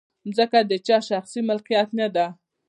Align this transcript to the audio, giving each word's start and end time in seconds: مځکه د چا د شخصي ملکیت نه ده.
مځکه 0.25 0.59
د 0.69 0.73
چا 0.85 0.97
د 1.03 1.05
شخصي 1.09 1.39
ملکیت 1.49 1.89
نه 1.99 2.07
ده. 2.15 2.27